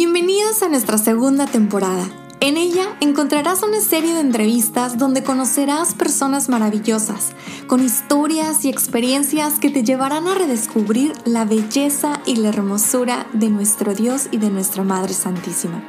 [0.00, 2.08] Bienvenidos a nuestra segunda temporada.
[2.38, 7.32] En ella encontrarás una serie de entrevistas donde conocerás personas maravillosas,
[7.66, 13.48] con historias y experiencias que te llevarán a redescubrir la belleza y la hermosura de
[13.48, 15.82] nuestro Dios y de nuestra Madre Santísima.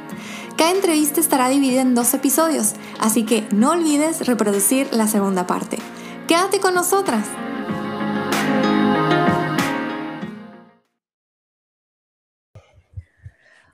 [0.56, 5.78] Cada entrevista estará dividida en dos episodios, así que no olvides reproducir la segunda parte.
[6.26, 7.28] Quédate con nosotras.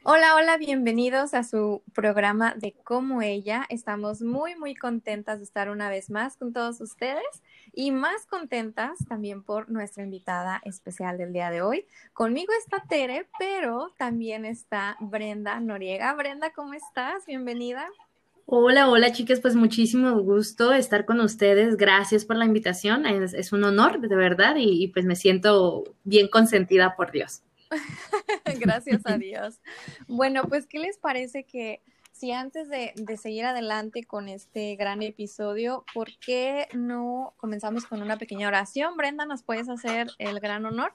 [0.09, 3.67] Hola, hola, bienvenidos a su programa de Como ella.
[3.69, 7.25] Estamos muy, muy contentas de estar una vez más con todos ustedes
[7.75, 11.87] y más contentas también por nuestra invitada especial del día de hoy.
[12.13, 16.15] Conmigo está Tere, pero también está Brenda Noriega.
[16.15, 17.27] Brenda, ¿cómo estás?
[17.27, 17.89] Bienvenida.
[18.45, 21.77] Hola, hola chicas, pues muchísimo gusto estar con ustedes.
[21.77, 23.07] Gracias por la invitación.
[23.07, 27.43] Es, un honor, de verdad, y pues me siento bien consentida por Dios.
[28.61, 29.61] Gracias a Dios.
[30.07, 31.81] Bueno, pues, ¿qué les parece que
[32.19, 38.17] si antes de, seguir adelante con este gran episodio, ¿por qué no comenzamos con una
[38.17, 38.97] pequeña oración?
[38.97, 40.95] Brenda, ¿nos puedes hacer el gran honor?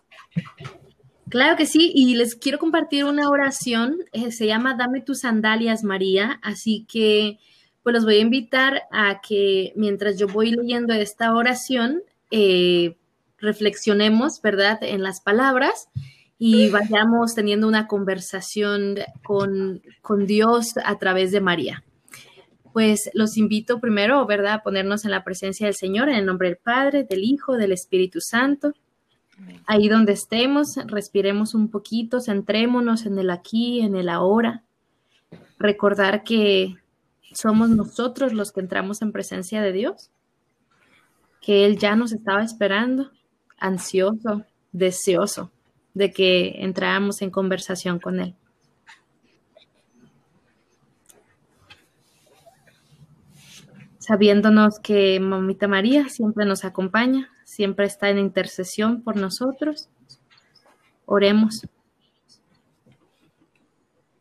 [1.30, 5.84] Claro que sí, y les quiero compartir una oración, eh, se llama Dame tus sandalias,
[5.84, 7.38] María, así que
[7.84, 12.02] pues los voy a invitar a que mientras yo voy leyendo esta oración,
[12.32, 12.98] eh,
[13.38, 15.88] reflexionemos, ¿verdad?, en las palabras
[16.44, 19.80] y vayamos teniendo una conversación con,
[20.25, 21.83] Dios a través de María.
[22.73, 26.48] Pues los invito primero, ¿verdad?, a ponernos en la presencia del Señor, en el nombre
[26.48, 28.73] del Padre, del Hijo, del Espíritu Santo.
[29.67, 34.64] Ahí donde estemos, respiremos un poquito, centrémonos en el aquí, en el ahora.
[35.59, 36.76] Recordar que
[37.33, 40.09] somos nosotros los que entramos en presencia de Dios,
[41.39, 43.11] que Él ya nos estaba esperando,
[43.59, 45.52] ansioso, deseoso
[45.94, 48.36] de que entráramos en conversación con Él.
[53.99, 59.89] Sabiéndonos que Mamita María siempre nos acompaña, siempre está en intercesión por nosotros,
[61.05, 61.67] oremos.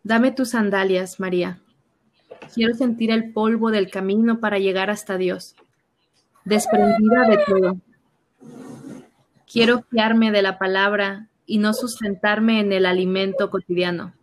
[0.05, 1.61] Dame tus sandalias, María.
[2.55, 5.57] Quiero sentir el polvo del camino para llegar hasta Dios,
[6.45, 7.77] desprendida de todo.
[9.51, 14.15] Quiero fiarme de la palabra y no sustentarme en el alimento cotidiano.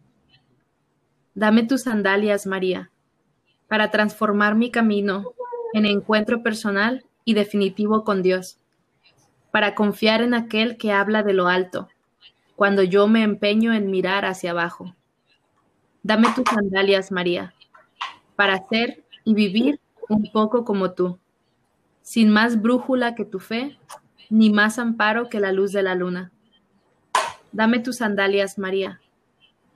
[1.36, 2.90] Dame tus sandalias, María,
[3.68, 5.34] para transformar mi camino
[5.74, 8.60] en encuentro personal y definitivo con Dios,
[9.52, 11.90] para confiar en aquel que habla de lo alto,
[12.56, 14.96] cuando yo me empeño en mirar hacia abajo.
[16.04, 17.54] Dame tus sandalias, María,
[18.38, 21.20] para ser y vivir un poco como tú,
[22.02, 23.78] sin más brújula que tu fe,
[24.30, 26.32] ni más amparo que la luz de la luna.
[27.52, 29.00] Dame tus sandalias, María,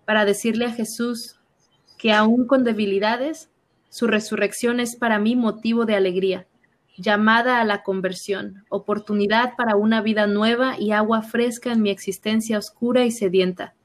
[0.06, 1.40] para decirle a Jesús
[1.98, 3.50] que aún con debilidades,
[3.90, 6.48] su resurrección es para mí motivo de alegría,
[6.98, 12.58] llamada a la conversión, oportunidad para una vida nueva y agua fresca en mi existencia
[12.58, 13.76] oscura y sedienta.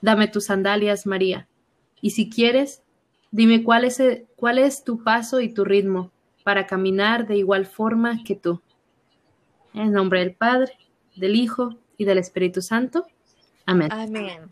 [0.00, 1.48] Dame tus sandalias, María,
[2.00, 2.82] y si quieres,
[3.30, 4.02] dime cuál es,
[4.36, 6.12] cuál es tu paso y tu ritmo
[6.44, 8.62] para caminar de igual forma que tú.
[9.74, 10.72] En nombre del Padre,
[11.16, 13.06] del Hijo y del Espíritu Santo.
[13.66, 13.92] Amén.
[13.92, 14.48] Amén.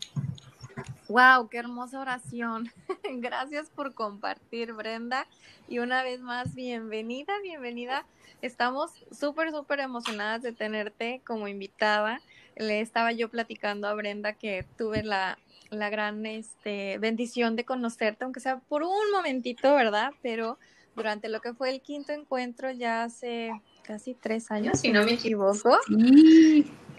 [1.07, 2.69] Wow, qué hermosa oración.
[3.19, 5.25] Gracias por compartir, Brenda.
[5.67, 8.05] Y una vez más, bienvenida, bienvenida.
[8.41, 12.21] Estamos súper, súper emocionadas de tenerte como invitada.
[12.57, 18.25] Le estaba yo platicando a Brenda que tuve la, la gran este, bendición de conocerte,
[18.25, 20.11] aunque sea por un momentito, ¿verdad?
[20.21, 20.59] Pero
[20.95, 23.51] durante lo que fue el quinto encuentro ya hace
[23.83, 25.77] casi tres años, si no me equivoco.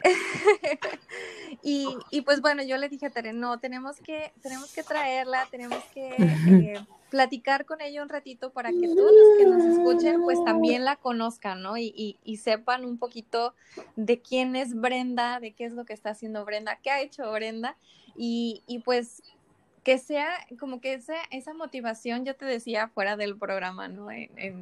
[1.63, 5.83] y, pues bueno, yo le dije a Tere, no, tenemos que, tenemos que traerla, tenemos
[5.95, 6.81] que eh,
[7.11, 10.97] platicar con ella un ratito para que todos los que nos escuchen pues también la
[10.97, 11.77] conozcan, ¿no?
[11.77, 13.55] Y, y, sepan un poquito
[13.97, 17.31] de quién es Brenda, de qué es lo que está haciendo Brenda, qué ha hecho
[17.33, 17.77] Brenda.
[18.17, 19.23] Y, y pues
[19.89, 20.29] que sea
[20.61, 24.09] como que esa, esa motivación, yo te decía fuera del programa, ¿no?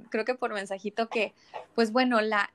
[0.08, 1.34] creo que por mensajito que,
[1.74, 2.48] pues bueno, la,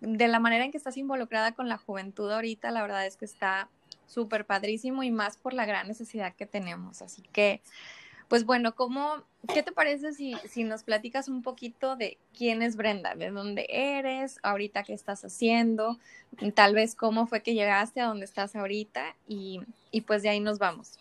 [0.00, 3.24] de la manera en que estás involucrada con la juventud ahorita, la verdad es que
[3.24, 3.68] está
[4.06, 7.02] súper padrísimo y más por la gran necesidad que tenemos.
[7.02, 7.60] Así que,
[8.28, 9.22] pues bueno, ¿cómo,
[9.52, 13.66] ¿qué te parece si, si nos platicas un poquito de quién es Brenda, de dónde
[13.68, 15.98] eres, ahorita qué estás haciendo,
[16.54, 19.60] tal vez cómo fue que llegaste a donde estás ahorita y,
[19.90, 20.98] y pues de ahí nos vamos.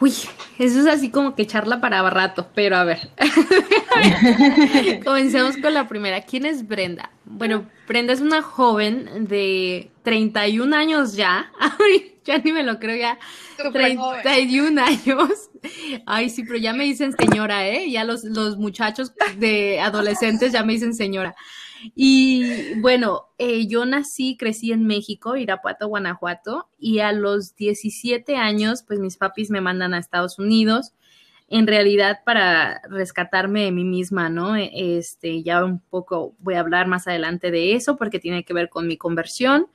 [0.00, 0.12] Uy,
[0.58, 3.10] eso es así como que charla para rato, pero a ver.
[5.04, 6.20] Comencemos con la primera.
[6.20, 7.10] ¿Quién es Brenda?
[7.24, 11.50] Bueno, Brenda es una joven de 31 años ya.
[12.24, 13.18] ya ni me lo creo, ya
[13.56, 15.50] 31 años.
[16.06, 17.90] Ay, sí, pero ya me dicen señora, ¿eh?
[17.90, 21.34] Ya los, los muchachos de adolescentes ya me dicen señora.
[21.94, 28.82] Y bueno, eh, yo nací, crecí en México, Irapuato, Guanajuato, y a los 17 años,
[28.86, 30.92] pues mis papis me mandan a Estados Unidos,
[31.48, 34.56] en realidad para rescatarme de mí misma, ¿no?
[34.56, 38.68] Este, ya un poco voy a hablar más adelante de eso porque tiene que ver
[38.68, 39.66] con mi conversión.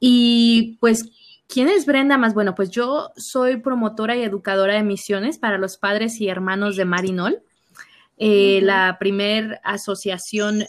[0.00, 1.10] Y pues,
[1.48, 2.34] ¿quién es Brenda más?
[2.34, 6.84] Bueno, pues yo soy promotora y educadora de misiones para los padres y hermanos de
[6.84, 7.42] Marinol.
[8.18, 10.64] Eh, la primer asociación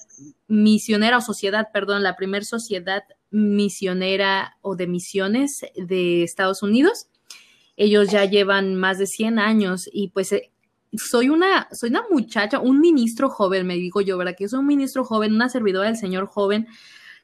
[0.47, 7.07] misionera o sociedad, perdón, la primer sociedad misionera o de misiones de Estados Unidos.
[7.77, 10.51] Ellos ya llevan más de 100 años y pues eh,
[10.93, 14.35] soy una, soy una muchacha, un ministro joven, me digo yo, ¿verdad?
[14.37, 16.67] Que soy un ministro joven, una servidora del Señor joven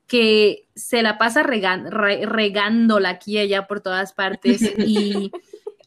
[0.08, 5.32] que se la pasa regándola aquí y allá por todas partes y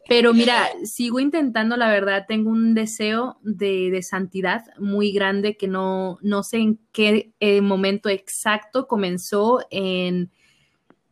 [0.08, 6.18] pero mira, sigo intentando, la verdad, tengo un deseo de, santidad muy grande que no,
[6.22, 10.30] no sé en qué eh, momento exacto comenzó en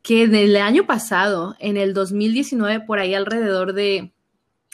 [0.04, 4.12] que en el año pasado, en el 2019, por ahí alrededor de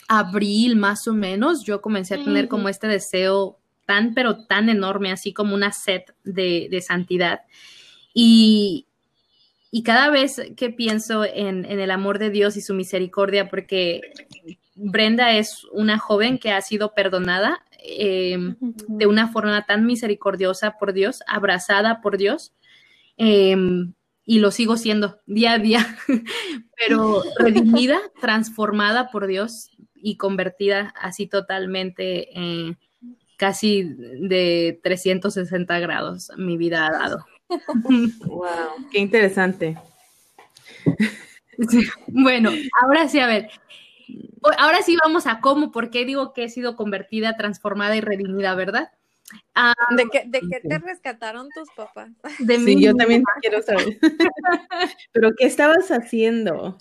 [0.09, 3.57] abril más o menos, yo comencé a tener como este deseo
[3.87, 7.43] tan, pero tan enorme, así como una sed de, de santidad.
[8.13, 8.89] Y,
[9.71, 14.01] y cada vez que pienso en, el amor de Dios y su misericordia, porque
[14.75, 20.93] Brenda es una joven que ha sido perdonada em, de una forma tan misericordiosa por
[20.93, 22.53] Dios, abrazada por Dios,
[23.17, 23.93] em,
[24.25, 25.97] y lo sigo siendo día a día,
[26.77, 32.75] pero redimida, transformada por Dios y convertida así totalmente, eh,
[33.37, 37.27] casi de 360 grados, mi vida ha dado
[38.27, 39.79] wow, qué interesante.
[42.09, 42.51] Bueno,
[42.83, 43.51] ahora sí, a ver.
[44.59, 48.55] Ahora sí vamos a cómo, por qué digo que he sido convertida, transformada y redimida,
[48.55, 48.91] ¿verdad?
[49.55, 52.11] Ah, ¿De, qué, ¿De qué te rescataron tus papás?
[52.39, 53.99] De sí, yo también quiero saber.
[55.13, 56.79] Pero, ¿qué estabas haciendo?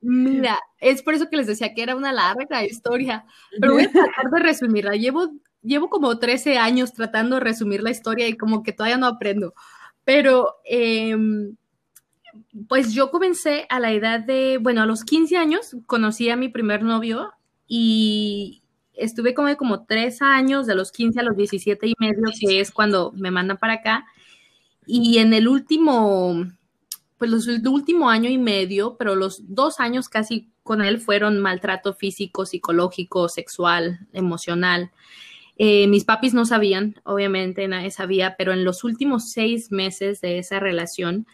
[0.00, 3.24] Mira, es por eso que les decía que era una larga historia,
[3.60, 4.92] pero voy a tratar de resumirla.
[4.92, 5.32] Llevo
[5.66, 9.54] llevo como 13 años tratando de resumir la historia y como que todavía no aprendo.
[10.04, 11.56] Pero, em,
[12.68, 16.48] pues yo comencé a la edad de, bueno, a los 15 años conocí a mi
[16.48, 17.32] primer novio
[17.66, 18.62] y
[18.96, 22.70] estuve como, como tres años, de los 15 a los 17 y medio, que es
[22.70, 24.06] cuando me mandan para acá.
[24.86, 26.46] Y en el último,
[27.18, 31.94] pues el último año y medio, pero los dos años casi con él fueron maltrato
[31.94, 34.90] físico, psicológico, sexual, emocional.
[35.58, 40.38] Eh, mis papis no sabían, obviamente nadie sabía, pero en los últimos seis meses de
[40.38, 41.26] esa relación,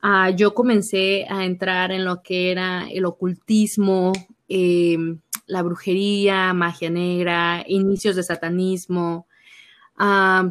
[0.00, 4.12] ah, yo comencé a entrar en lo que era el ocultismo,
[4.48, 9.26] em, la brujería, magia negra, inicios de satanismo.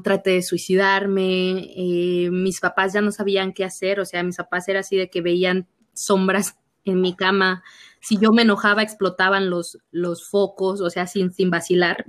[0.03, 4.67] Traté de suicidarme, eh, mis papás ya no sabían qué hacer, o sea, mis papás
[4.67, 7.63] era así de que veían sombras en mi cama,
[8.01, 12.05] si yo me enojaba explotaban los, los focos, o sea, sin, sin vacilar,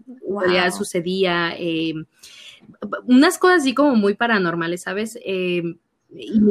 [0.53, 1.55] ya sucedía.
[1.57, 1.95] Eh,
[3.07, 5.19] unas cosas así como muy paranormales, ¿sabes?
[5.25, 5.63] Eh,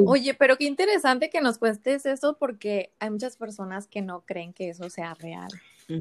[0.06, 4.54] Oye, pero qué interesante que nos cuentes eso porque hay muchas personas que no creen
[4.54, 5.50] que eso sea real.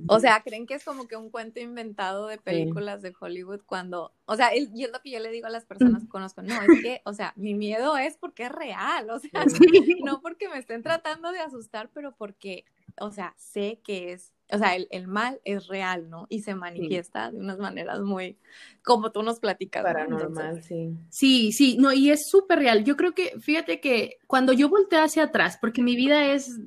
[0.09, 4.13] O sea, creen que es como que un cuento inventado de películas de Hollywood cuando,
[4.25, 6.55] o sea, y es lo que yo le digo a las personas que conozco, no,
[6.61, 9.31] es que, o sea, mi miedo es porque es real, o sea,
[10.05, 12.65] no porque me estén tratando de asustar, pero porque
[13.01, 16.27] o sea, sé que es, o sea, el, mal es real, ¿no?
[16.29, 18.39] Y se manifiesta de unas maneras muy,
[18.83, 19.83] como tú nos platicas.
[19.83, 20.97] Paranormal, sí.
[21.11, 22.85] Sí, sí, no, y es súper real.
[22.85, 26.59] Yo creo que, fíjate que cuando yo volteé hacia atrás, porque mi vida es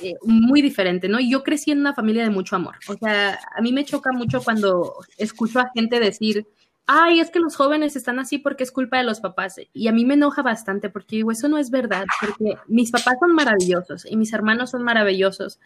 [0.00, 1.18] eh, muy diferente, ¿no?
[1.20, 2.76] Yo crecí en una familia de mucho amor.
[2.88, 6.46] O sea, a mí me choca mucho cuando escucho a gente decir,
[6.86, 9.56] ay, es que los jóvenes están así porque es culpa de los papás.
[9.72, 13.16] Y a mí me enoja bastante porque digo, eso no es verdad, porque mis papás
[13.20, 15.60] son maravillosos y mis hermanos son maravillosos.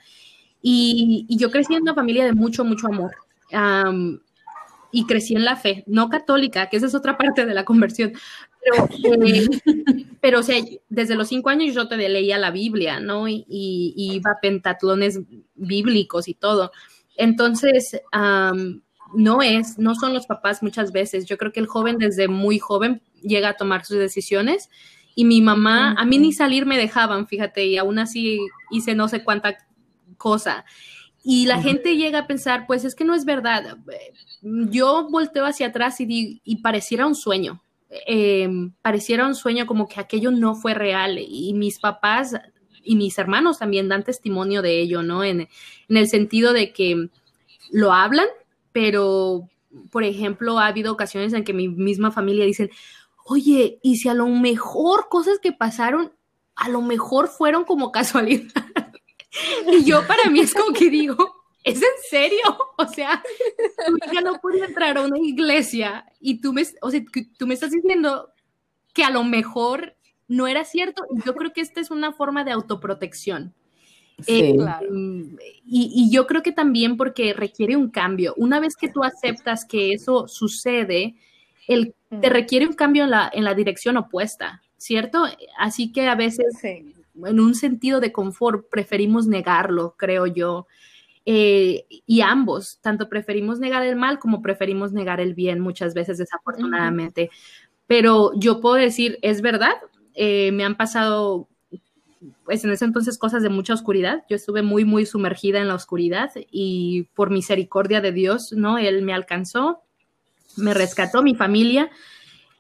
[0.61, 3.13] Y, yo crecí en una familia de mucho, mucho amor.
[4.91, 8.13] y crecí en la fe, no católica, que esa es otra parte de la conversión.
[8.65, 8.89] Pero,
[9.25, 9.47] eh,
[10.21, 13.29] pero o sea, desde los cinco años yo te leía la Biblia, ¿no?
[13.29, 13.45] Y,
[13.97, 15.21] iba a pentatlones
[15.55, 16.73] bíblicos y todo.
[17.17, 18.01] Entonces,
[19.15, 21.27] no es, no son los papás muchas veces.
[21.27, 24.71] Yo creo que el joven desde muy joven llega a tomar sus decisiones
[25.15, 28.41] y mi mamá, a mí ni salir me dejaban, fíjate, y aún así
[28.71, 29.59] hice no sé cuánta
[30.17, 30.65] cosa.
[31.23, 33.79] Y la gente llega a pensar, pues es que no es verdad.
[34.43, 37.63] Yo volteo hacia atrás y, y pareciera un sueño.
[38.07, 42.35] Em, pareciera un sueño como que aquello no fue real y mis papás
[42.83, 45.23] y mis hermanos también dan testimonio de ello, ¿no?
[45.23, 45.49] En,
[45.89, 47.09] en el sentido de que
[47.71, 48.27] lo hablan,
[48.73, 49.49] pero,
[49.91, 52.71] por ejemplo, ha habido ocasiones en que mi misma familia dicen,
[53.25, 56.13] oye, y si a lo mejor cosas que pasaron,
[56.57, 58.65] a lo mejor fueron como casualidad.
[59.71, 62.43] y yo para mí es como que digo, ¿es en serio?
[62.77, 63.23] O sea,
[63.87, 67.01] tu hija no puede entrar a una iglesia y tú me, o sea,
[67.39, 68.33] tú me estás diciendo
[68.93, 71.05] que a lo mejor no era cierto.
[71.25, 73.55] Yo creo que esta es una forma de autoprotección.
[74.27, 74.57] Eh,
[75.65, 78.35] y, yo creo que también porque requiere un cambio.
[78.37, 81.15] Una vez que tú aceptas que eso sucede,
[81.67, 85.25] el, te requiere un cambio en la, en la dirección opuesta, ¿cierto?
[85.59, 90.67] Así que a veces, en un sentido de confort, preferimos negarlo, creo yo.
[91.27, 96.19] Eh, y ambos, tanto preferimos negar el mal como preferimos negar el bien muchas veces,
[96.19, 97.31] desafortunadamente.
[97.87, 99.75] Pero yo puedo decir, es verdad,
[100.15, 101.49] eh, me han pasado
[102.45, 104.25] pues en ese entonces cosas de mucha oscuridad.
[104.29, 108.79] Yo estuve muy, muy sumergida en la oscuridad y por misericordia de Dios, ¿no?
[108.79, 109.83] Él me alcanzó,
[110.57, 111.91] me rescató, mi familia,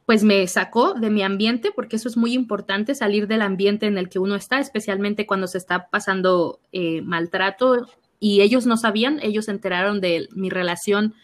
[0.06, 3.97] pues me sacó de mi ambiente, porque eso es muy importante, salir del ambiente en
[3.97, 7.87] el que uno está, especialmente cuando se está pasando eh, maltrato.
[8.21, 11.14] Y ellos no sabían, ellos se enteraron de mi relación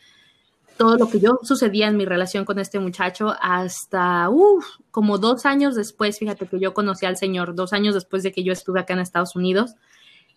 [0.80, 4.30] todo lo que yo sucedía en mi relación con este muchacho hasta,
[4.90, 8.42] como dos años después, fíjate que yo conocí al Señor, dos años después de que
[8.42, 9.74] yo estuve acá en Estados Unidos,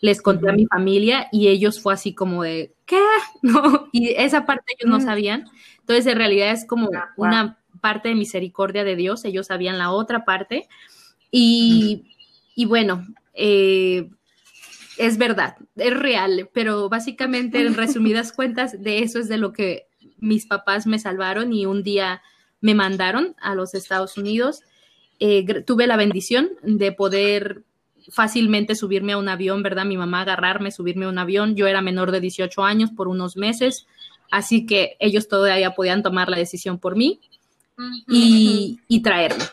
[0.02, 3.02] les conté a mi familia y ellos fue así como de, ¿qué?
[3.42, 3.88] ¿No?
[3.94, 5.46] Y esa parte ellos no sabían.
[5.80, 9.92] Entonces, en realidad es como ah, una parte de misericordia de Dios, ellos sabían la
[9.92, 10.68] otra parte.
[11.32, 12.12] Y,
[12.54, 14.10] y bueno, eh,
[14.98, 19.88] es verdad, es real, pero básicamente en resumidas cuentas de eso es de lo que
[20.20, 22.22] mis papás me salvaron y un día
[22.62, 24.62] me mandaron a los Estados Unidos.
[25.20, 27.64] Eh, tuve la bendición de poder
[28.10, 29.86] fácilmente subirme a un avión, ¿verdad?
[29.86, 31.56] Mi mamá agarrarme, subirme a un avión.
[31.56, 33.86] Yo era menor de 18 años por unos meses,
[34.32, 37.20] así que ellos todavía podían tomar la decisión por mí
[38.08, 39.44] y, y traerme.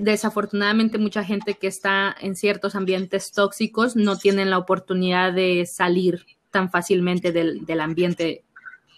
[0.00, 6.24] Desafortunadamente, mucha gente que está en ciertos ambientes tóxicos no tienen la oportunidad de salir
[6.50, 8.44] tan fácilmente del, del ambiente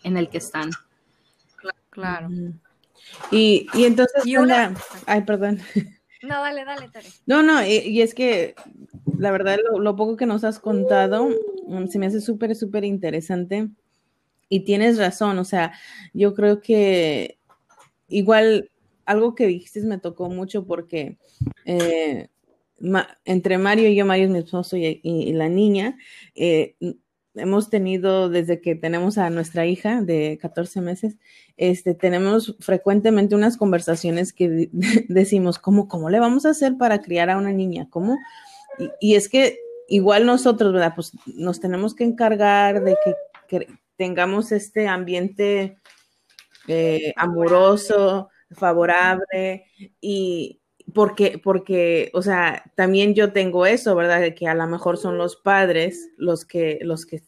[0.05, 0.71] en el que están.
[1.90, 2.28] Claro.
[3.31, 4.23] Y, y entonces,
[5.07, 5.61] ay, perdón.
[6.23, 7.09] No, dale, dale, Tere.
[7.26, 8.55] No, no, y, es que
[9.19, 11.28] la verdad, lo, poco que nos has contado
[11.67, 13.69] mm, se me hace súper, súper interesante.
[14.49, 15.73] Y tienes razón, o sea,
[16.14, 17.38] yo creo que
[18.09, 18.71] igual
[19.09, 21.17] algo que dijiste me tocó mucho porque
[21.65, 22.29] eh,
[23.25, 25.97] entre Mario y yo, Mario es mi esposo y, la niña,
[26.35, 26.77] eh,
[27.35, 31.17] hemos tenido desde que tenemos a nuestra hija de 14 meses,
[31.57, 34.69] este, tenemos frecuentemente unas conversaciones que
[35.09, 37.88] decimos, ¿cómo, ¿cómo le vamos a hacer para criar a una niña?
[37.91, 38.19] ¿Cómo?
[39.00, 40.93] Y, es que igual nosotros, ¿verdad?
[40.95, 42.97] Pues nos tenemos que encargar de
[43.49, 45.77] que, tengamos este ambiente
[46.69, 49.67] eh, amoroso, favorable
[50.00, 50.61] y,
[50.95, 54.21] porque, porque, o sea, también yo tengo eso, ¿verdad?
[54.21, 57.23] De que a lo mejor son los padres los que, los que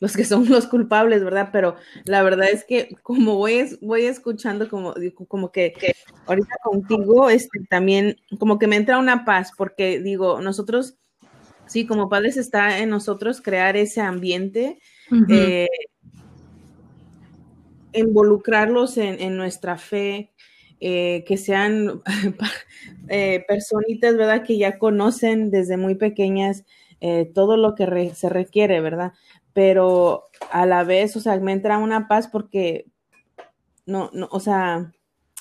[0.00, 1.48] los que son los culpables, ¿verdad?
[1.52, 4.94] Pero la verdad es que como voy, voy escuchando como,
[5.28, 5.72] como que,
[6.26, 10.96] ahorita contigo, este, también como que me entra una paz, porque digo, nosotros,
[11.66, 14.78] sí, como padres está en nosotros crear ese ambiente,
[15.30, 15.68] eh,
[17.94, 20.32] involucrarlos en, nuestra fe,
[20.80, 22.02] eh, que sean
[23.08, 24.42] eh, personitas, ¿verdad?
[24.44, 26.64] Que ya conocen desde muy pequeñas
[27.34, 29.12] todo lo que se requiere, ¿verdad?
[29.54, 32.86] pero a la vez, o sea, me entra una paz porque
[33.86, 34.92] no, no, o sea,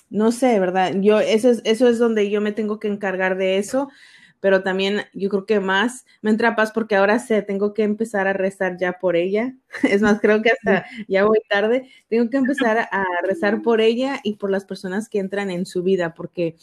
[0.09, 0.93] no sé, ¿verdad?
[1.01, 3.89] Yo, eso es, eso es donde yo me tengo que encargar de eso,
[4.43, 8.27] pero también yo creo que más me entra paz porque ahora sé, tengo que empezar
[8.27, 9.55] a rezar ya por ella.
[9.97, 14.19] Es más, creo que hasta ya voy tarde, tengo que empezar a rezar por ella
[14.21, 16.57] y por las personas que entran en su vida, porque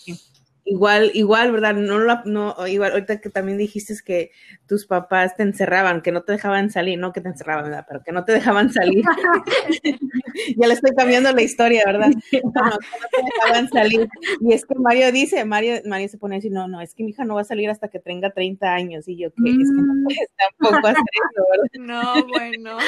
[0.71, 1.75] Igual, igual, ¿verdad?
[1.75, 4.31] No, no, igual, ahorita que también dijiste que
[4.69, 7.85] tus papás te encerraban, que no te dejaban salir, no que te encerraban, ¿verdad?
[7.89, 9.03] Pero que no te dejaban salir.
[10.57, 12.11] ya le estoy cambiando la historia, ¿verdad?
[12.11, 14.09] No, que no te dejaban salir.
[14.43, 17.03] Y es que Mario dice, Mario, Mario se pone a decir, no, no, es que
[17.03, 19.09] mi hija no va a salir hasta que tenga 30 años.
[19.09, 20.05] Y yo, que es que no mm.
[20.05, 21.71] puedes tampoco hacer eso, ¿verdad?
[21.81, 22.79] No, bueno.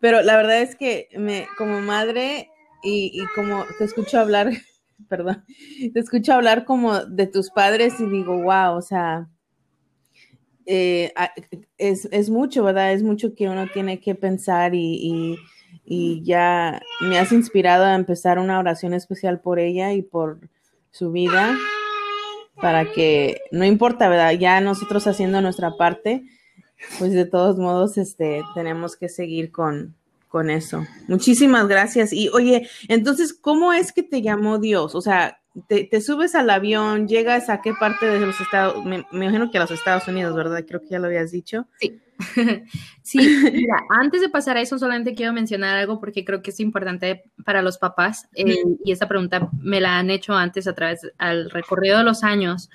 [0.00, 2.50] Pero la verdad es que me, como madre
[2.82, 4.50] y, y como te escucho hablar
[5.08, 5.44] perdón,
[5.92, 9.28] te escucho hablar como de tus padres y digo, wow, o sea,
[10.66, 11.12] eh,
[11.78, 12.92] es, mucho, ¿verdad?
[12.92, 15.38] Es mucho que uno tiene que pensar y,
[16.22, 20.40] ya me has inspirado a empezar una oración especial por ella y por
[20.90, 21.56] su vida.
[22.60, 24.32] para que, no importa, ¿verdad?
[24.32, 26.22] Ya nosotros haciendo nuestra parte,
[26.98, 29.96] pues de todos modos, este, tenemos que seguir con,
[30.32, 30.86] con eso.
[31.08, 32.10] Muchísimas gracias.
[32.12, 34.94] Y oye, entonces, ¿cómo es que te llamó Dios?
[34.94, 39.26] O sea, te, subes al avión, llegas a qué parte de los Estados, me, me,
[39.26, 40.64] imagino que a los Estados Unidos, ¿verdad?
[40.66, 41.68] Creo que ya lo habías dicho.
[41.78, 42.00] Sí.
[43.02, 43.18] sí,
[43.52, 47.24] mira, antes de pasar a eso, solamente quiero mencionar algo porque creo que es importante
[47.44, 51.50] para los papás eh, y esta pregunta me la han hecho antes a través al
[51.50, 52.70] recorrido de los años.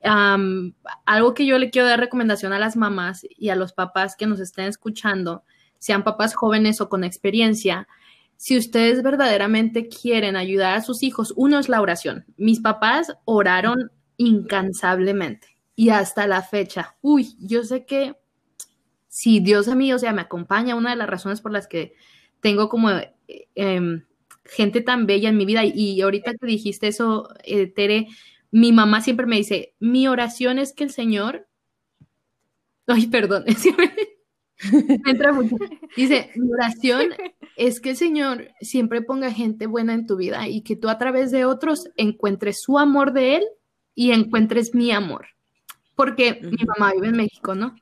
[0.00, 4.28] algo que yo le quiero dar recomendación a las mamás y a los papás que
[4.28, 5.42] nos estén escuchando,
[5.80, 7.88] sean papás jóvenes o con experiencia,
[8.36, 12.24] si ustedes verdaderamente quieren ayudar a sus hijos, uno es la oración.
[12.36, 16.96] Mis papás oraron incansablemente y hasta la fecha.
[17.00, 18.14] Uy, yo sé que
[19.08, 21.94] si Dios a mí, o sea, me acompaña, una de las razones por las que
[22.40, 22.90] tengo como
[23.54, 24.04] em,
[24.44, 28.08] gente tan bella en mi vida y, ahorita que dijiste eso, eh, Tere,
[28.50, 31.48] mi mamá siempre me dice, mi oración es que el Señor,
[32.86, 33.44] ay, perdón,
[33.78, 33.90] me
[35.06, 35.56] entra mucho.
[35.96, 37.08] Dice, mi oración
[37.56, 40.98] es que el Señor siempre ponga gente buena en tu vida y que tú a
[40.98, 43.44] través de otros encuentres su amor de Él
[43.94, 45.26] y encuentres mi amor.
[45.94, 47.74] Porque mi mamá vive en México, ¿no?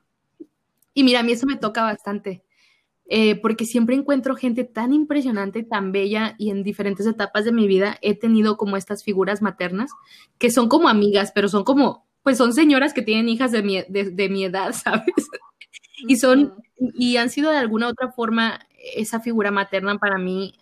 [0.93, 2.43] Y mira, a mí eso me toca bastante,
[3.05, 7.67] eh, porque siempre encuentro gente tan impresionante, tan bella y en diferentes etapas de mi
[7.67, 9.91] vida he tenido como estas figuras maternas
[10.37, 13.81] que son como amigas, pero son como, pues son señoras que tienen hijas de mi,
[13.87, 15.29] de mi edad, ¿sabes?
[16.07, 18.59] Y son, y han sido de alguna otra forma
[18.95, 20.53] esa figura materna para mí.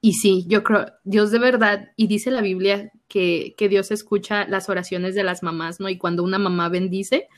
[0.00, 4.46] y sí, yo creo, Dios de verdad, y dice la Biblia que, que, Dios escucha
[4.46, 5.88] las oraciones de las mamás, ¿no?
[5.88, 7.28] Y cuando una mamá bendice,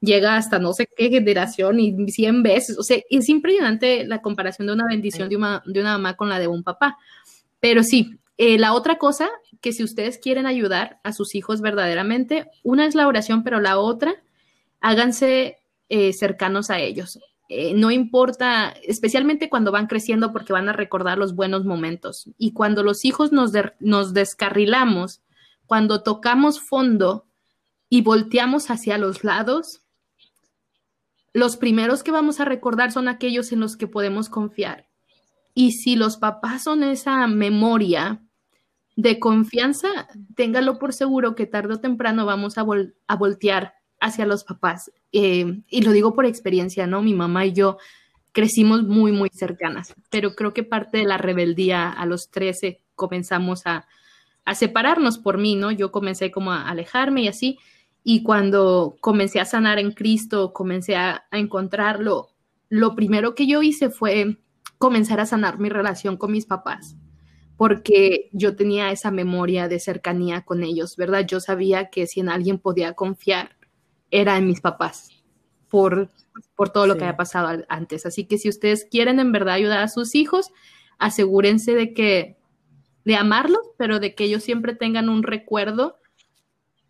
[0.00, 2.78] llega hasta no sé qué generación y cien veces.
[2.78, 6.28] O sea, es impresionante la comparación de una bendición de una, de una mamá con
[6.28, 6.98] la de un papá.
[7.60, 9.28] Pero sí, eh, la otra cosa
[9.60, 13.78] que si ustedes quieren ayudar a sus hijos verdaderamente, una es la oración, pero la
[13.78, 14.14] otra
[14.80, 15.58] háganse
[15.88, 17.18] eh, cercanos a ellos.
[17.48, 22.30] Eh, no importa, especialmente cuando van creciendo porque van a recordar los buenos momentos.
[22.38, 23.50] Y cuando los hijos nos,
[23.80, 25.20] nos descarrilamos,
[25.66, 27.26] cuando tocamos fondo
[27.88, 29.82] y volteamos hacia los lados,
[31.32, 34.86] los primeros que vamos a recordar son aquellos en los que podemos confiar.
[35.52, 38.22] Y si los papás son esa memoria
[38.94, 39.88] de confianza,
[40.36, 42.64] téngalo por seguro que tarde o temprano vamos a,
[43.08, 44.90] a voltear hacia los papás.
[45.12, 47.02] Eh, y lo digo por experiencia, ¿no?
[47.02, 47.78] Mi mamá y yo
[48.32, 53.66] crecimos muy, muy cercanas, pero creo que parte de la rebeldía a los 13 comenzamos
[53.66, 53.86] a,
[54.44, 55.70] a separarnos por mí, ¿no?
[55.70, 57.58] Yo comencé como a alejarme y así,
[58.02, 62.28] y cuando comencé a sanar en Cristo, comencé a, a encontrarlo,
[62.68, 64.38] lo primero que yo hice fue
[64.78, 66.96] comenzar a sanar mi relación con mis papás
[67.60, 71.26] porque yo tenía esa memoria de cercanía con ellos, ¿verdad?
[71.26, 73.50] Yo sabía que si en alguien podía confiar,
[74.10, 75.10] era en mis papás
[75.68, 76.10] por,
[76.56, 78.04] por todo lo que había pasado antes.
[78.06, 80.50] Así que si ustedes quieren en verdad ayudar a sus hijos,
[80.98, 82.36] asegúrense de que,
[83.04, 85.98] de amarlos, pero de que ellos siempre tengan un recuerdo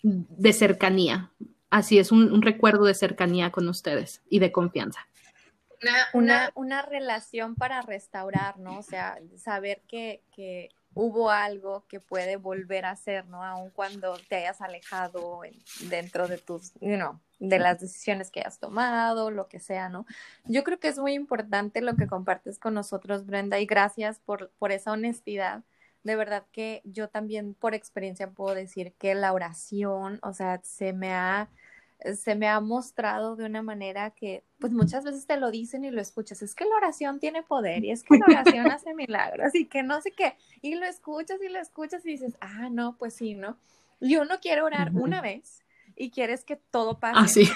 [0.03, 1.31] de cercanía.
[1.69, 5.07] Así es, un, recuerdo de cercanía con ustedes y de confianza.
[5.83, 8.79] Una, una, una relación para restaurar, ¿no?
[8.79, 13.45] O sea, saber que, que hubo algo que puede volver a ser, ¿no?
[13.45, 15.41] Aun cuando te hayas alejado
[15.89, 20.07] dentro de tus, you know, de las decisiones que hayas tomado, lo que sea, ¿no?
[20.45, 24.51] Yo creo que es muy importante lo que compartes con nosotros, Brenda, y gracias por,
[24.59, 25.63] por esa honestidad.
[26.03, 30.93] De verdad que yo también por experiencia puedo decir que la oración, o sea, se
[30.93, 31.49] me ha
[32.15, 35.91] se me ha mostrado de una manera que, pues muchas veces te lo dicen y
[35.91, 39.55] lo escuchas, es que la oración tiene poder y es que la oración hace milagros
[39.55, 42.97] y que no sé qué, y lo escuchas y lo escuchas y dices, ah, no,
[42.97, 43.59] pues sí, ¿no?
[44.01, 45.63] Y uno quiere orar una vez
[45.95, 47.19] y quieres que todo pase.
[47.19, 47.49] Ah, sí.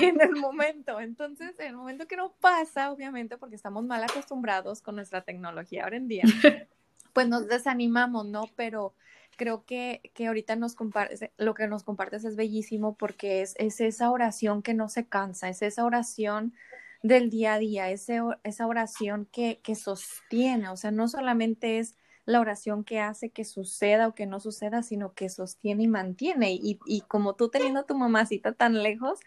[0.00, 4.02] y, en el momento, entonces, en el momento que no pasa, obviamente, porque estamos mal
[4.02, 6.24] acostumbrados con nuestra tecnología ahora en día,
[7.12, 8.48] pues nos desanimamos, ¿no?
[8.56, 8.94] Pero
[9.36, 10.76] creo que, que ahorita nos
[11.36, 15.48] lo que nos compartes es bellísimo porque es, es esa oración que no se cansa,
[15.48, 16.54] es esa oración
[17.02, 21.96] del día a día, ese, esa oración que, que sostiene, o sea, no solamente es
[22.24, 26.52] la oración que hace que suceda o que no suceda, sino que sostiene y mantiene.
[26.52, 29.20] Y, y como tú teniendo a tu mamacita tan lejos,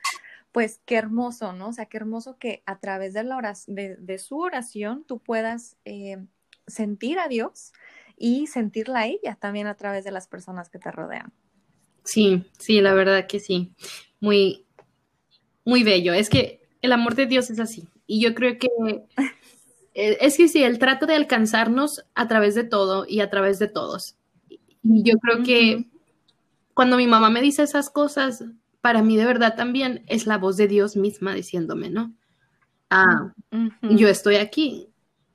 [0.52, 1.70] pues qué hermoso, ¿no?
[1.70, 5.20] O sea, qué hermoso que a través de, la oración, de, de su oración tú
[5.20, 6.18] puedas eh,
[6.66, 7.72] sentir a Dios
[8.18, 11.32] y sentirla a ella también a través de las personas que te rodean.
[12.04, 13.72] Sí, sí, la verdad que sí.
[14.20, 14.66] Muy,
[15.64, 16.14] muy bello.
[16.14, 17.88] Es que el amor de Dios es así.
[18.08, 18.70] Y yo creo que
[19.94, 23.60] eh, es que sí, el trato de alcanzarnos a través de todo y a través
[23.60, 24.16] de todos.
[24.50, 25.86] Y yo creo que
[26.74, 28.46] cuando mi mamá me dice esas cosas,
[28.82, 32.14] para mí de verdad también es la voz de Dios misma diciéndome, ¿no?
[32.90, 33.34] Ah,
[33.82, 34.90] yo estoy aquí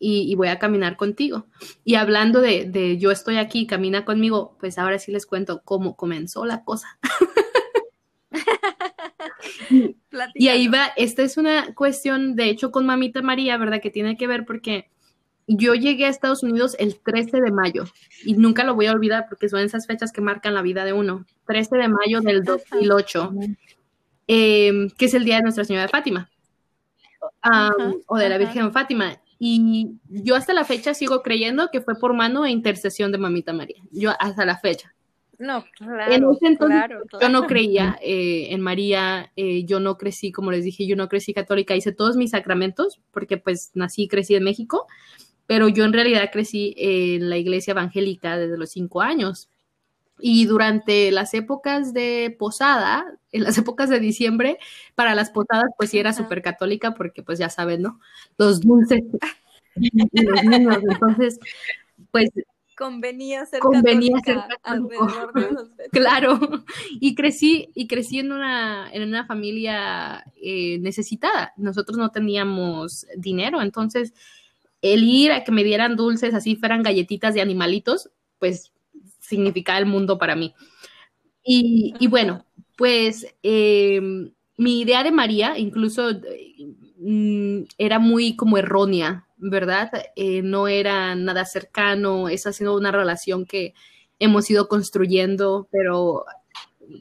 [0.04, 1.46] y, voy a caminar contigo.
[1.84, 5.96] Y hablando de, de yo estoy aquí, camina conmigo, pues ahora sí les cuento cómo
[5.96, 6.98] comenzó la cosa.
[10.34, 13.80] y ahí va, esta es una cuestión, de hecho, con mamita María, ¿verdad?
[13.80, 14.90] Que tiene que ver porque
[15.46, 17.84] yo llegué a Estados Unidos el 13 de mayo
[18.24, 20.92] y nunca lo voy a olvidar porque son esas fechas que marcan la vida de
[20.92, 21.26] uno.
[21.46, 23.32] 13 de mayo del 2008,
[24.26, 26.28] em, que es el día de Nuestra Señora de Fátima
[28.06, 29.21] o de la Virgen Fátima.
[29.44, 33.52] Y yo hasta la fecha sigo creyendo que fue por mano e intercesión de Mamita
[33.52, 33.82] María.
[33.90, 34.94] Yo hasta la fecha.
[35.36, 36.32] No, claro.
[37.20, 41.08] yo no creía eh, en María, eh, yo no crecí, como les dije, yo no
[41.08, 44.86] crecí católica, hice todos mis sacramentos, porque pues nací y crecí en México,
[45.48, 49.50] pero yo en realidad crecí en la iglesia evangélica desde los cinco años.
[50.18, 54.58] Y durante las épocas de posada, en las épocas de diciembre,
[54.94, 58.00] para las posadas, pues sí era súper católica, porque pues ya saben, ¿no?
[58.38, 59.02] Los dulces.
[59.74, 60.80] Y los niños.
[60.86, 61.40] Entonces,
[62.10, 62.28] pues
[62.76, 64.38] convenía ser convenía ser
[65.92, 66.38] claro.
[67.00, 71.52] Y crecí y crecí en una en una familia eh, necesitada.
[71.56, 74.12] Nosotros no teníamos dinero entonces
[74.80, 78.72] el ir a que me dieran dulces así fueran galletitas de animalitos pues
[79.32, 80.54] significaba el mundo para mí
[81.44, 82.44] y, bueno
[82.76, 86.10] pues em, mi idea de María incluso
[86.98, 89.90] mm, era muy como errónea ¿verdad?
[90.14, 93.74] Eh, no era nada cercano, esa ha sido una relación que
[94.20, 96.24] hemos ido construyendo, pero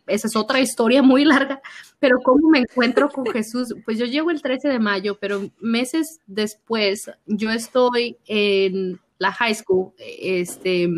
[0.07, 1.61] esa es otra historia muy larga.
[1.99, 3.75] Pero ¿cómo me encuentro con Jesús?
[3.85, 9.53] Pues yo llego el 13 de mayo, pero meses después yo estoy en la high
[9.53, 10.89] school, este,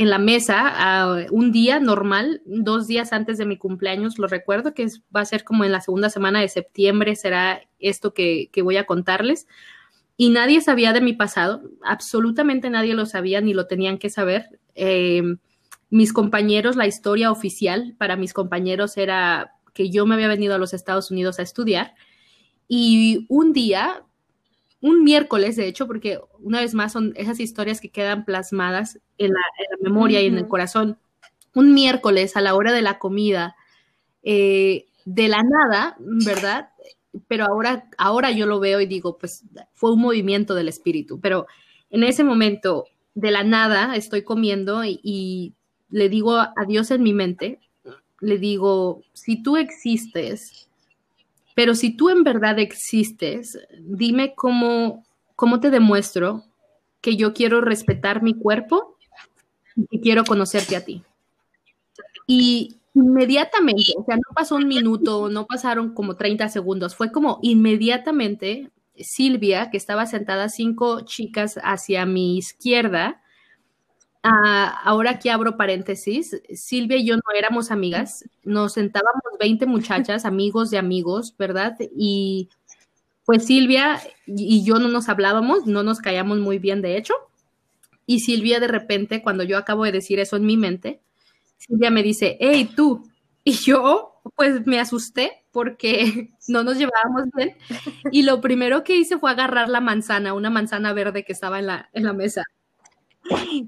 [0.00, 4.86] en la mesa, un día normal, dos días antes de mi cumpleaños, lo recuerdo que
[5.14, 8.86] va a ser como en la segunda semana de septiembre, será esto que, voy a
[8.86, 9.46] contarles
[10.16, 14.58] y nadie sabía de mi pasado, absolutamente nadie lo sabía ni lo tenían que saber.
[14.74, 15.22] Eh,
[15.90, 20.58] mis compañeros, la historia oficial para mis compañeros era que yo me había venido a
[20.58, 21.94] los Estados Unidos a estudiar
[22.68, 24.06] y un día,
[24.80, 29.32] un miércoles de hecho, porque una vez más son esas historias que quedan plasmadas en
[29.32, 29.40] la,
[29.80, 30.98] memoria y en el corazón,
[31.54, 33.56] un miércoles a la hora de la comida,
[34.22, 36.70] eh, de la nada, ¿verdad?
[37.28, 41.46] pero ahora, ahora yo lo veo y digo, pues fue un movimiento del espíritu, pero
[41.90, 45.54] en ese momento, de la nada, estoy comiendo y,
[45.92, 47.58] le digo a Dios en mi mente,
[48.20, 50.69] le digo, si tú existes,
[51.60, 55.04] pero si tú en verdad existes, dime cómo,
[55.36, 56.44] cómo te demuestro
[57.02, 58.96] que yo quiero respetar mi cuerpo
[59.90, 61.02] y quiero conocerte a ti.
[62.26, 67.38] Y inmediatamente, o sea, no pasó un minuto, no pasaron como 30 segundos, fue como
[67.42, 73.19] inmediatamente Silvia, que estaba sentada cinco chicas hacia mi izquierda,
[74.22, 80.24] ah, ahora aquí abro paréntesis, Silvia y yo no éramos amigas, nos sentábamos 20 muchachas,
[80.24, 81.76] amigos de amigos, ¿verdad?
[81.96, 82.48] Y
[83.24, 87.14] pues Silvia y yo no nos hablábamos, no nos caíamos muy bien, de hecho,
[88.10, 91.00] y Silvia de repente, cuando yo acabo de decir eso en mi mente,
[91.58, 93.08] Silvia me dice, hey, tú.
[93.44, 97.56] Y yo, pues me asusté porque no nos llevábamos bien.
[98.10, 101.66] Y lo primero que hice fue agarrar la manzana, una manzana verde que estaba en
[101.66, 102.42] la, en la mesa.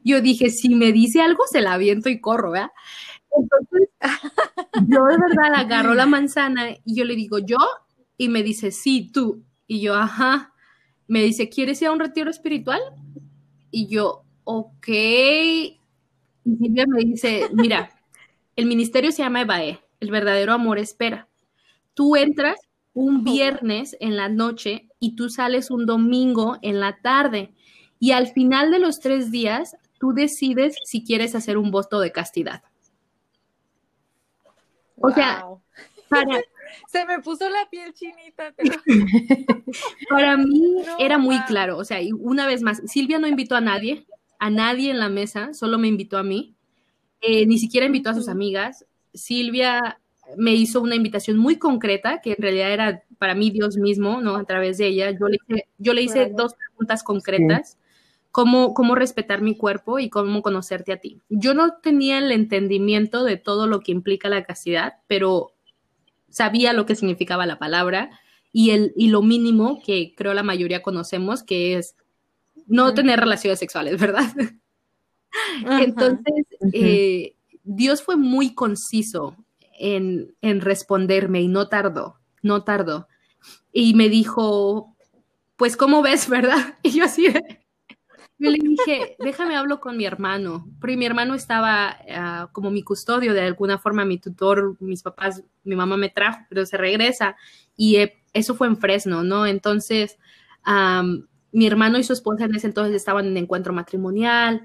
[0.05, 2.71] Yo dije, si me dice algo, se la aviento y corro, ¿verdad?
[3.37, 3.89] Entonces,
[4.89, 7.59] yo de verdad agarro la manzana y yo le digo, yo,
[8.17, 9.45] y me dice, sí, tú.
[9.67, 10.53] Y yo, ajá.
[11.09, 12.81] Me dice, ¿quieres ir a un retiro espiritual?
[13.71, 14.89] Y yo, ok.
[14.89, 15.79] Y
[16.59, 17.91] Silvia me dice, mira,
[18.57, 21.29] el ministerio se llama EBAE, el verdadero amor espera.
[21.95, 22.57] Tú entras
[22.95, 27.55] un viernes en la noche y tú sales un domingo en la tarde.
[28.03, 32.11] Y al final de los tres días, tú decides si quieres hacer un voto de
[32.11, 32.65] castidad.
[34.97, 35.45] O sea,
[36.09, 36.41] para,
[36.89, 38.53] se me puso la piel chinita.
[40.11, 43.61] Para mí era muy claro, o sea, y una vez más, Silvia no invitó a
[43.61, 44.05] nadie,
[44.41, 46.57] a nadie en la mesa, solo me invitó a mí.
[47.21, 48.85] Eh, ni siquiera invitó a sus amigas.
[49.15, 50.01] Silvia
[50.37, 54.35] me hizo una invitación muy concreta, que en realidad era para mí Dios mismo, ¿no?
[54.35, 55.13] A través de ella.
[55.13, 57.79] Yo le hice, yo le hice dos preguntas concretas.
[58.33, 61.21] Cómo, cómo respetar mi cuerpo y cómo conocerte a ti.
[61.29, 65.53] Yo no tenía el entendimiento de todo lo que implica la castidad, pero
[66.31, 68.19] sabía lo que significaba la palabra
[68.53, 71.95] y, el, y lo mínimo que creo la mayoría conocemos, que es
[72.67, 74.33] no tener relaciones sexuales, ¿verdad?
[75.81, 79.37] Entonces, eh, Dios fue muy conciso
[79.79, 83.09] en, en responderme y no tardó, no tardó.
[83.73, 84.95] Y me dijo,
[85.57, 86.79] pues, ¿cómo ves, verdad?
[86.83, 87.27] Y yo así,
[88.43, 92.83] yo le dije, déjame hablo con mi hermano, porque mi hermano estaba ah, como mi
[92.83, 97.37] custodio, de alguna forma, mi tutor, mis papás, mi mamá me trajo, pero se regresa.
[97.77, 99.47] Y eh, eso fue en Fresno, ¿no?
[99.47, 100.19] Entonces,
[101.53, 104.63] mi hermano y su esposa en ese entonces estaban en encuentro matrimonial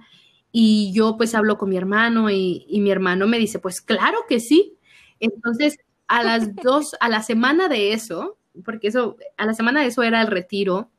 [0.52, 4.40] y yo pues hablo con mi hermano y, mi hermano me dice, pues claro que
[4.40, 4.80] sí.
[5.20, 9.88] Entonces, a las dos, a la semana de eso, porque eso, a la semana de
[9.88, 10.90] eso era el retiro,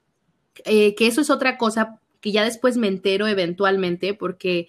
[0.64, 4.68] eh, que eso es otra cosa que ya después me entero eventualmente porque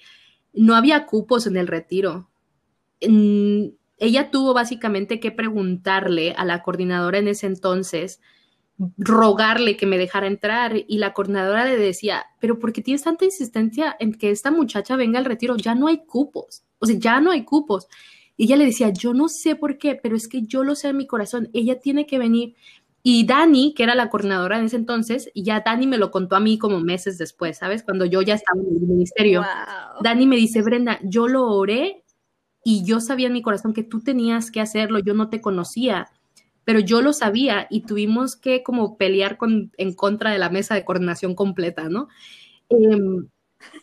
[0.53, 2.29] no había cupos en el retiro.
[3.01, 8.19] ella tuvo básicamente que preguntarle a la coordinadora en ese entonces,
[8.97, 13.25] rogarle que me dejara entrar y la coordinadora le decía, pero ¿por qué tienes tanta
[13.25, 15.57] insistencia en que esta muchacha venga al retiro?
[15.57, 17.87] Ya no hay cupos, o sea, ya no hay cupos.
[18.37, 20.87] Y ella le decía, yo no sé por qué, pero es que yo lo sé
[20.87, 22.55] en mi corazón, ella tiene que venir.
[23.01, 26.35] Y Dani, que era la coordinadora en ese entonces, y ya Dani me lo contó
[26.35, 27.83] a mí como meses después, ¿sabes?
[27.83, 29.43] Cuando yo ya estaba en el ministerio.
[30.01, 32.03] Dani me dice, Brenda, yo lo oré
[32.63, 36.09] y yo sabía en mi corazón que tú tenías que hacerlo, yo no te conocía,
[36.65, 40.75] pero yo lo sabía y tuvimos que como pelear con, en contra de la mesa
[40.75, 42.09] de coordinación completa, ¿no?
[42.67, 43.27] Em,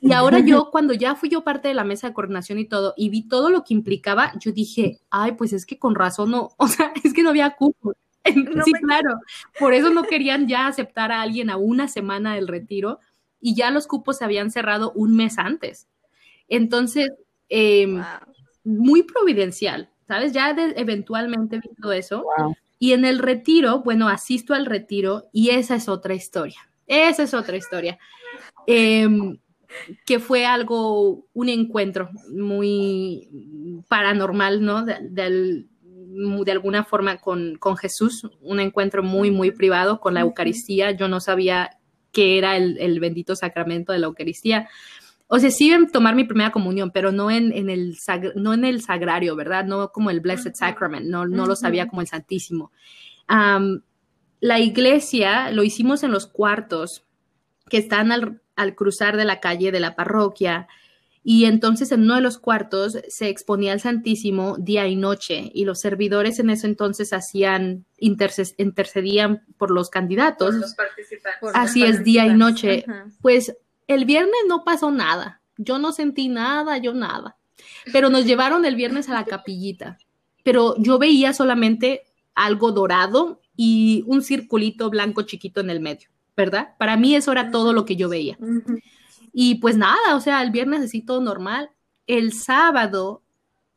[0.03, 2.93] y ahora yo, cuando ya fui yo parte de la mesa de coordinación y todo,
[2.99, 6.51] y vi todo lo que implicaba, yo dije, ay, pues es que con razón no,
[6.59, 7.95] o sea, es que no había cupo
[8.65, 9.21] sí, claro.
[9.59, 13.01] Por eso no querían ya aceptar a alguien a una semana del retiro
[13.41, 15.89] y ya los cupos se habían cerrado un mes antes.
[16.49, 17.11] Entonces,
[17.49, 18.03] em,
[18.65, 20.33] muy providencial, ¿sabes?
[20.33, 22.25] Ya eventualmente vi todo eso.
[22.79, 26.61] Y en el retiro, bueno, asisto al retiro y esa es otra historia.
[26.87, 27.99] Esa es otra historia.
[28.67, 29.39] Em,
[30.05, 33.29] que fue algo, un encuentro muy
[33.89, 34.85] paranormal, ¿no?
[34.85, 35.69] del
[36.45, 40.93] de alguna forma con, Jesús, un encuentro muy, muy privado con la Eucaristía.
[40.93, 41.71] Yo no sabía
[42.13, 44.69] qué era el, bendito sacramento de la Eucaristía.
[45.29, 47.97] O sea, sí en tomar mi primera comunión, pero no en, el,
[48.37, 49.65] no en el sagrario, ¿verdad?
[49.65, 52.71] No como el Blessed Sacrament, no, no lo sabía como el Santísimo.
[53.29, 57.05] la iglesia lo hicimos en los cuartos
[57.69, 60.69] que están al, al cruzar de la calle de la parroquia
[61.29, 65.65] y entonces en uno de los cuartos se exponía al Santísimo día y noche y
[65.65, 70.51] los servidores en ese entonces hacían, intercedían por los candidatos.
[70.51, 71.51] Por los participantes.
[71.53, 72.85] Así es, día y noche.
[73.23, 73.57] Pues
[73.89, 75.41] el viernes no pasó nada.
[75.57, 77.37] Yo no sentí nada, yo nada.
[77.93, 79.99] Pero nos llevaron el viernes a la capillita.
[80.45, 82.05] Pero yo veía solamente
[82.37, 86.77] algo dorado y un circulito blanco chiquito en el medio, ¿verdad?
[86.79, 88.39] Para mí eso era todo lo que yo veía.
[89.39, 91.69] Y pues nada, o sea, el viernes así todo normal.
[92.07, 93.23] El sábado,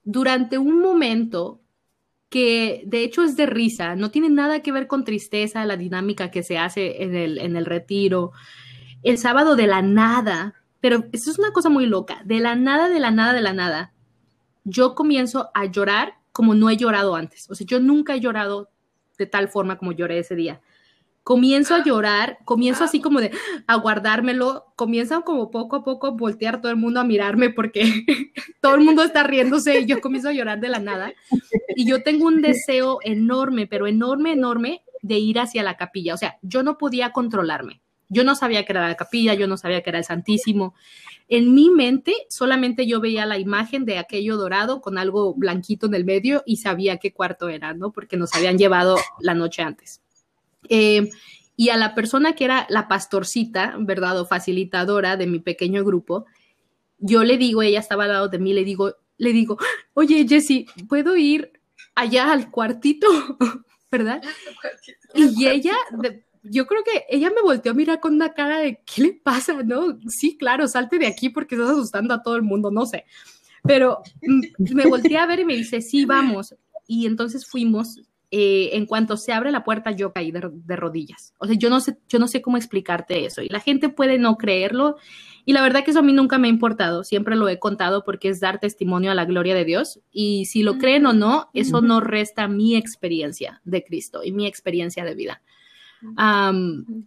[0.06, 1.60] durante un momento
[2.30, 6.32] que de hecho es de risa, no tiene nada que ver con tristeza, la dinámica
[6.32, 8.32] que se hace en el, en el retiro.
[9.04, 12.88] El sábado de la nada, pero eso es una cosa muy loca, de la nada,
[12.88, 13.92] de la nada, de la nada,
[14.64, 17.50] yo comienzo a llorar como no he llorado antes.
[17.50, 18.70] O sea, yo nunca he llorado
[19.18, 20.62] de tal forma como lloré ese día
[21.24, 23.32] comienzo a llorar, comienzo así como de
[23.68, 27.84] a guardármelo, comienza como poco a poco a voltear todo el mundo a mirarme porque
[28.62, 31.14] todo el mundo está riéndose y yo comienzo a llorar de la nada.
[31.76, 36.14] Y yo tengo un deseo enorme, pero enorme, enorme de ir hacia la capilla.
[36.14, 37.82] O sea, yo no podía controlarme.
[38.10, 40.74] Yo no sabía que era la capilla, yo no sabía que era el Santísimo.
[41.28, 45.94] En mi mente solamente yo veía la imagen de aquello dorado con algo blanquito en
[45.94, 47.92] el medio y sabía qué cuarto era, ¿no?
[47.92, 50.02] Porque nos habían llevado la noche antes.
[50.68, 51.10] Eh,
[51.56, 54.20] y a la persona que era la pastorcita, ¿verdad?
[54.20, 56.26] O facilitadora de mi pequeño grupo,
[56.98, 59.58] yo le digo, ella estaba al lado de mí, le digo, le digo,
[59.94, 61.52] oye, Jessie, ¿puedo ir
[61.96, 63.08] allá al cuartito?
[63.92, 64.22] ¿Verdad?
[65.16, 65.74] Y ella,
[66.44, 69.62] yo creo que ella me volteó a mirar con una cara de, ¿qué le pasa?
[69.64, 73.06] No, sí, claro, salte de aquí porque estás asustando a todo el mundo, no sé.
[73.64, 76.56] Pero mm, me volteé a ver y me dice, sí, vamos.
[76.88, 78.00] Y entonces fuimos
[78.32, 81.34] eh, en cuanto se abre la puerta, yo caí de, rodillas.
[81.40, 83.42] O sea, yo no, sé, yo no sé cómo explicarte eso.
[83.42, 84.98] Y la gente puede no creerlo.
[85.46, 87.04] Y la verdad que eso a mí nunca me ha importado.
[87.04, 90.00] Siempre lo he contado porque es dar testimonio a la gloria de Dios.
[90.12, 94.46] Y si lo creen o no, eso no resta mi experiencia de Cristo y mi
[94.46, 95.42] experiencia de vida.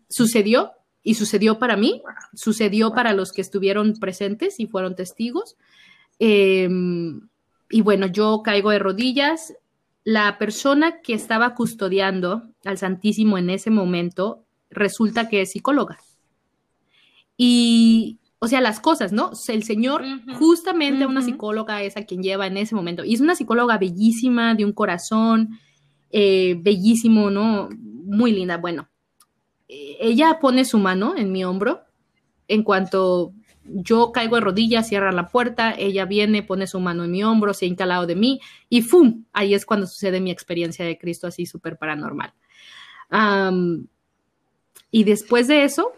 [0.08, 0.72] sucedió
[1.04, 2.02] y sucedió para mí,
[2.34, 5.56] sucedió para los que estuvieron presentes y fueron testigos.
[6.18, 7.28] Em,
[7.70, 9.54] y bueno, yo caigo de rodillas,
[10.04, 15.98] la persona que estaba custodiando al Santísimo en ese momento resulta que es psicóloga.
[17.36, 19.30] Y o sea, las cosas, ¿no?
[19.46, 20.02] El Señor,
[20.36, 23.04] justamente una psicóloga es a quien lleva en ese momento.
[23.04, 25.60] Y es una psicóloga bellísima, de un corazón
[26.10, 27.68] eh, bellísimo, ¿no?
[27.70, 28.56] Muy linda.
[28.56, 28.88] Bueno,
[29.68, 31.82] eh, ella pone su mano en mi hombro.
[32.48, 33.32] En cuanto
[33.74, 37.54] yo caigo de rodillas, cierra la puerta, ella viene, pone su mano en mi hombro,
[37.54, 39.24] se hinca al de mí y ¡fum!
[39.32, 42.32] Ahí es cuando sucede mi experiencia de Cristo así súper paranormal.
[44.90, 45.92] y después de eso,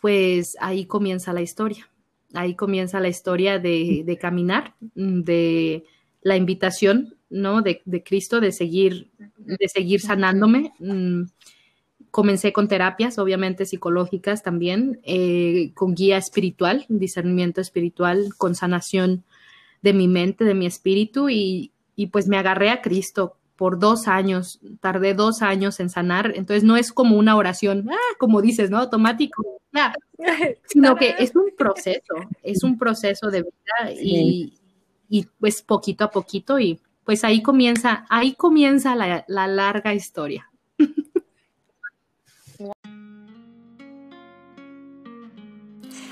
[0.00, 1.88] pues ahí comienza la historia.
[2.34, 5.84] Ahí comienza la historia de, caminar, de
[6.20, 7.62] la invitación, ¿no?
[7.62, 10.72] De, Cristo, de seguir, de seguir sanándome.
[10.78, 11.22] Mm,
[12.18, 19.22] comencé con terapias, obviamente psicológicas también, eh, con guía espiritual, discernimiento espiritual, con sanación
[19.82, 24.08] de mi mente, de mi espíritu y, y pues me agarré a Cristo por dos
[24.08, 28.68] años, tardé dos años en sanar, entonces no es como una oración, ah, como dices,
[28.68, 28.78] ¿no?
[28.78, 29.60] Automático,
[30.66, 34.58] sino que es un proceso, es un proceso de vida y,
[35.38, 40.50] pues poquito a poquito y pues ahí comienza, ahí comienza la, la larga historia.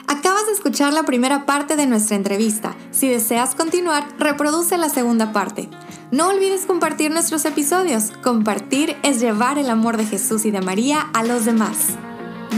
[0.08, 2.76] Acabas de escuchar la primera parte de nuestra entrevista.
[2.90, 5.68] Si deseas continuar, reproduce la segunda parte.
[6.10, 8.12] No olvides compartir nuestros episodios.
[8.22, 11.96] Compartir es llevar el amor de Jesús y de María a los demás.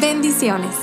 [0.00, 0.74] Bendiciones.